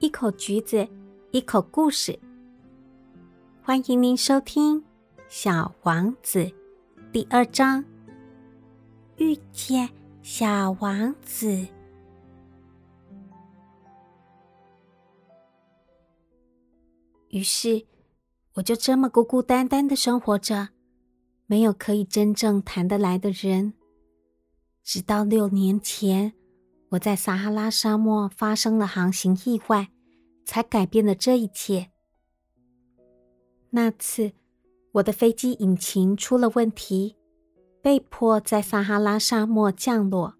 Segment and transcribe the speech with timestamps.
[0.00, 0.88] 一口橘子，
[1.30, 2.18] 一口故事。
[3.62, 4.80] 欢迎您收听
[5.28, 6.38] 《小王子》
[7.12, 7.84] 第二章。
[9.18, 9.86] 遇见
[10.22, 11.66] 小王子，
[17.28, 17.84] 于是
[18.54, 20.70] 我就这么孤孤单单的生活着，
[21.44, 23.74] 没有可以真正谈得来的人。
[24.82, 26.32] 直到六年前，
[26.90, 29.90] 我在撒哈拉沙漠发生了航行意外，
[30.44, 31.90] 才改变了这一切。
[33.70, 34.32] 那次，
[34.92, 37.16] 我的飞机引擎出了问题，
[37.80, 40.34] 被迫在撒哈拉沙漠降落。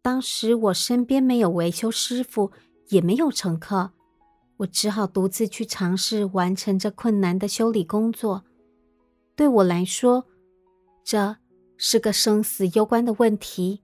[0.00, 2.50] 当时我身边没有维修师傅，
[2.88, 3.92] 也没有乘客，
[4.58, 8.44] 我只好独自去尝试完成这困难的修理工作。
[9.34, 10.26] 对我来说，
[11.04, 11.36] 这……
[11.84, 13.82] 是个生死攸关的问题，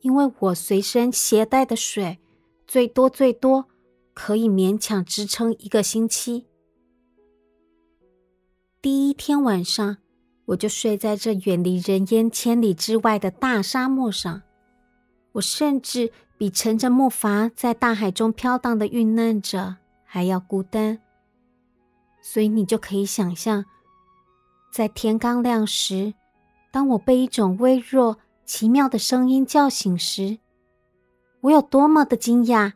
[0.00, 2.18] 因为我随身携带的水
[2.66, 3.66] 最多最多
[4.14, 6.46] 可以勉强支撑一个星期。
[8.80, 9.98] 第一天晚上，
[10.46, 14.42] 我就睡在这远离人烟千里之外的大沙漠上，
[15.32, 21.00] 我甚至比乘着木筏在大海中飘荡的遇难者还要孤单。
[22.20, 23.64] 所以你就可以想象，
[24.72, 26.14] 在天刚亮时。
[26.70, 30.38] 当我被一种微弱、奇妙的声音叫醒时，
[31.42, 32.72] 我有多么的惊讶！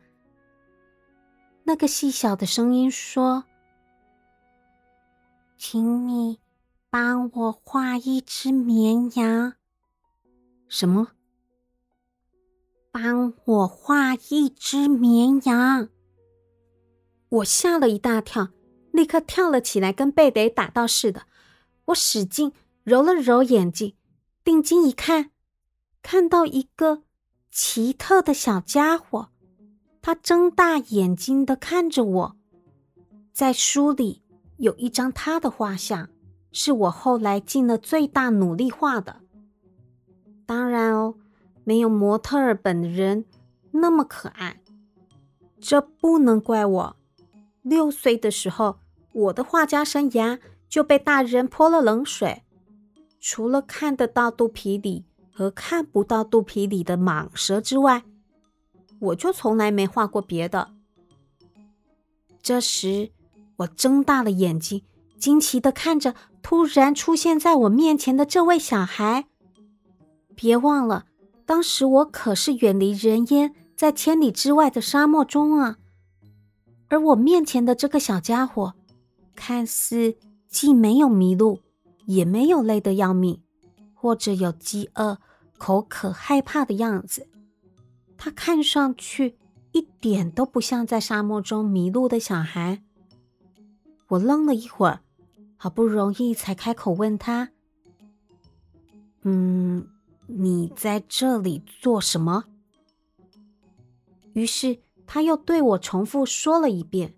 [1.65, 3.45] 那个细小的声音说
[5.57, 6.39] ：“请你
[6.91, 9.55] 帮我画一只绵羊。”
[10.69, 11.13] 什么？
[12.91, 15.89] 帮我画一只绵羊？
[17.31, 18.51] 我吓了一大跳，
[18.91, 21.23] 立刻跳了起来，跟被雷打到似的。
[21.87, 22.53] 我使劲。
[22.85, 23.95] 揉了揉眼睛，
[24.43, 25.31] 定睛一看，
[26.03, 27.03] 看到一个
[27.51, 29.29] 奇特的小家伙，
[30.03, 32.37] 他睁大眼睛的看着我。
[33.33, 34.23] 在书里
[34.59, 36.11] 有一张他的画像，
[36.51, 39.21] 是我后来尽了最大努力画的。
[40.45, 41.15] 当然哦，
[41.65, 43.25] 没有模特儿本人
[43.71, 44.61] 那么可爱。
[45.61, 46.97] 这不能怪我。
[47.63, 48.81] 六岁的时候，
[49.13, 52.43] 我的画家生涯就被大人泼了冷水。
[53.21, 58.05] 除了看得到肚皮里和看不到肚皮里的蟒蛇之外，
[59.01, 60.71] 我就从来没画过别的。
[62.43, 63.11] 这时，
[63.57, 64.83] 我睁大了眼睛，
[65.19, 69.27] 惊奇的看着突然出现在我面前的这位小孩。
[70.35, 71.07] 别忘了，
[71.45, 75.79] 当时我可是远离人烟，在千里之外的沙漠中啊。
[76.89, 78.75] 而我面前的这个小家伙，
[79.35, 80.17] 看似
[80.49, 81.61] 既没有迷路。
[82.07, 83.42] 也没有累得要命，
[84.03, 85.19] 或者有饥饿、
[85.59, 87.29] 口渴、害怕的样子。
[88.17, 89.37] 他看上去
[89.71, 92.83] 一点都不像在沙漠中迷路的小孩。
[94.09, 95.03] 我愣了一会儿，
[95.57, 97.51] 好不容易才开口问他
[99.23, 99.87] ：“嗯，
[100.27, 102.47] 你在这里做什么？”
[104.35, 107.15] 于是他又对我重复说了一遍：“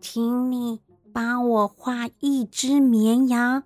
[0.00, 0.80] 请你。”
[1.12, 3.64] 帮我画一只绵羊。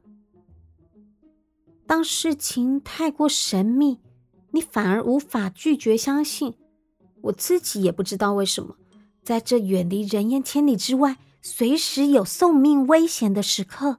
[1.87, 4.00] 当事情太过神秘，
[4.50, 6.55] 你反而无法拒绝相信。
[7.22, 8.77] 我自己也不知道为什么，
[9.22, 13.99] 在这远离人烟千里之外、随时有送命危险的时刻，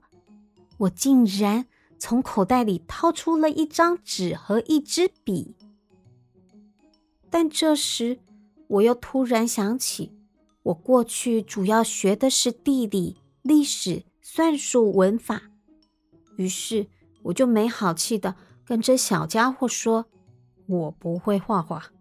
[0.77, 1.65] 我竟然
[1.97, 5.55] 从口袋里掏出了一张纸和一支笔。
[7.29, 8.19] 但这时，
[8.67, 10.11] 我又突然想起，
[10.63, 13.17] 我过去主要学的是地理。
[13.43, 15.51] 历史、算术、文法，
[16.35, 16.87] 于是
[17.25, 20.05] 我就没好气的跟这小家伙说
[20.67, 21.91] ：“我不会画画。”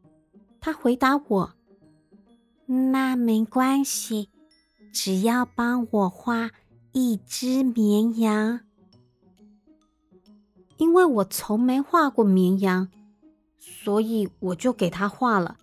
[0.60, 1.54] 他回答我
[2.92, 4.30] ：“那没关系，
[4.92, 6.50] 只要帮我画
[6.92, 8.60] 一只绵羊。”
[10.76, 12.88] 因为我从没画过绵羊，
[13.58, 15.56] 所以我就给他画了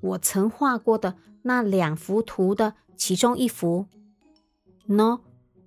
[0.00, 3.86] 我曾画过的那两幅图的其中一幅。
[4.88, 5.20] 喏，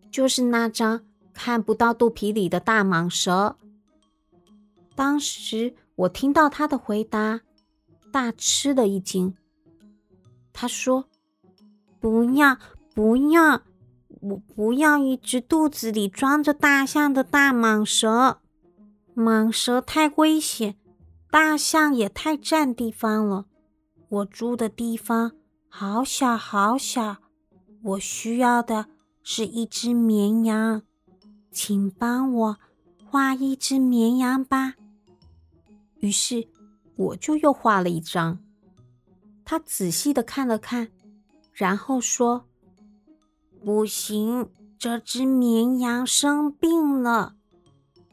[0.09, 1.06] 就是那张
[1.36, 3.58] 看不到肚皮里的大蟒蛇。
[4.96, 7.42] 当时我听到他的回答，
[8.12, 9.36] 大吃了一惊。
[10.52, 11.06] 他说
[12.00, 12.58] ：“不要，
[12.96, 13.62] 不要，
[14.22, 18.40] 我不要一只肚子里装着大象的大蟒蛇。
[19.14, 20.78] 蟒蛇太危险，
[21.30, 23.46] 大象也太占地方了。
[24.08, 25.34] 我住的地方
[25.68, 27.18] 好小好小，
[27.84, 28.88] 我需要的。”
[29.28, 30.84] 是一只绵羊，
[31.56, 32.57] 请帮我
[33.10, 34.74] 画一只绵羊吧。
[36.00, 36.50] 于是
[36.98, 38.40] 我就又画了一张。
[39.46, 40.90] 他仔细的看了看，
[41.54, 42.44] 然后说
[43.63, 47.38] ：“不行，这只绵羊生病了，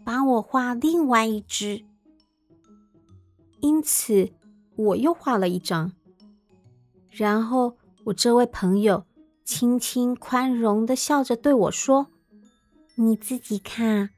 [0.04, 1.84] 帮我画另外一只。”
[3.58, 4.32] 因此，
[4.76, 5.92] 我又画了一张。
[7.10, 9.04] 然后，我这位朋友
[9.44, 12.06] 轻轻宽容的笑着对我说
[12.96, 14.10] ：“你自己看，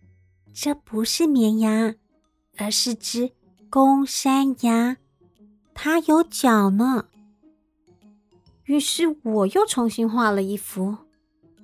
[0.52, 1.94] 这不是绵羊，
[2.56, 3.32] 而是只
[3.70, 4.96] 公山羊，
[5.72, 7.06] 它有脚呢。”
[8.64, 10.96] 于是我又重新画了一幅，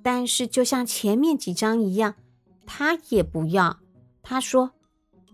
[0.03, 2.15] 但是就像前面几张一样，
[2.65, 3.79] 他也不要。
[4.21, 4.71] 他说：“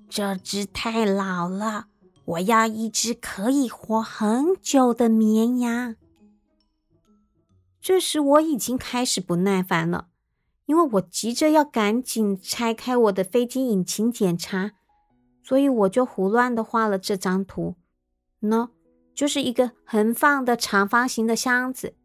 [0.10, 1.88] 这只太老了，
[2.24, 5.96] 我要一只可以活很久的绵羊。”
[7.82, 10.08] 这时我已经开始不耐烦了，
[10.68, 14.74] 因为我急着要赶紧拆开我的飞机引擎检查，
[15.44, 17.76] 所以我就胡乱的画了这张图。
[18.42, 18.70] 喏。
[19.18, 21.96] 就是一个横放的长方形的箱子，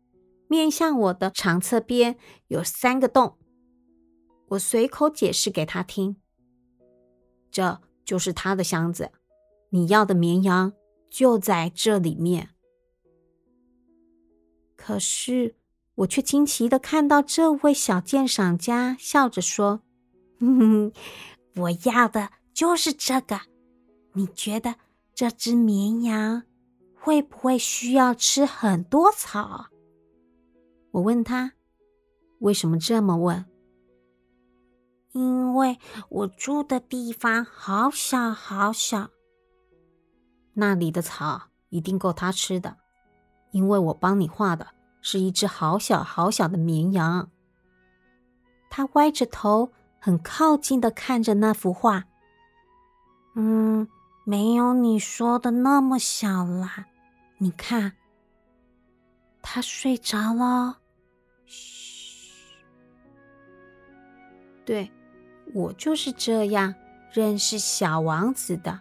[0.49, 2.17] 面向我的长侧边
[2.47, 3.37] 有三个洞。
[4.49, 6.17] 我随口解释给他听
[7.53, 9.11] ：“这就是他的箱子，
[9.69, 10.73] 你要的绵羊
[11.11, 12.49] 就在这里面。”
[14.75, 15.57] 可是
[16.03, 19.83] 我却惊奇的看到这位小鉴赏家笑着说
[20.41, 20.93] ：“哼哼，
[21.57, 23.41] 我要的就是这个。
[24.15, 24.77] 你觉得
[25.15, 26.43] 这只绵羊？”
[27.05, 29.67] 会不会需要吃很多草？
[30.93, 31.55] 我问他，
[32.39, 33.45] 为什么这么问？
[35.11, 35.79] 因为
[36.09, 39.11] 我住的地方好小好小，
[40.55, 42.77] 那里的草一定够他吃的。
[43.51, 44.69] 因为我帮你画的
[45.03, 47.31] 是一只好小好小的绵羊。
[48.71, 52.05] 他歪着头，很靠近的看着那幅画。
[53.35, 53.87] 嗯，
[54.25, 56.87] 没有你说的那么小啦。
[57.37, 57.93] 你看，
[59.43, 60.79] 他睡着了。
[61.45, 62.55] 嘘，
[64.65, 64.91] 对
[65.53, 66.75] 我就是这样
[67.11, 68.81] 认识小王子的。